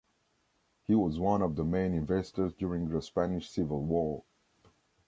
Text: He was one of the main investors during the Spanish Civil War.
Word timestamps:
He 0.87 0.95
was 0.95 1.19
one 1.19 1.43
of 1.43 1.55
the 1.55 1.63
main 1.63 1.93
investors 1.93 2.53
during 2.55 2.89
the 2.89 3.03
Spanish 3.03 3.51
Civil 3.51 3.83
War. 3.83 4.23